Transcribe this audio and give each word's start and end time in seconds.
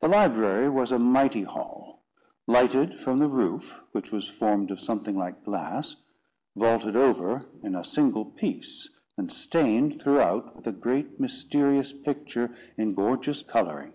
The 0.00 0.08
library 0.08 0.70
was 0.70 0.92
a 0.92 0.98
mighty 0.98 1.42
hall, 1.42 2.00
lighted 2.46 2.98
from 2.98 3.18
the 3.18 3.28
roof, 3.28 3.82
which 3.92 4.10
was 4.10 4.26
formed 4.26 4.70
of 4.70 4.80
something 4.80 5.14
like 5.14 5.44
glass, 5.44 5.96
vaulted 6.56 6.96
over 6.96 7.44
in 7.62 7.74
a 7.76 7.84
single 7.84 8.24
piece, 8.24 8.88
and 9.18 9.30
stained 9.30 10.00
throughout 10.00 10.56
with 10.56 10.66
a 10.68 10.72
great 10.72 11.20
mysterious 11.20 11.92
picture 11.92 12.56
in 12.78 12.94
gorgeous 12.94 13.42
colouring. 13.42 13.92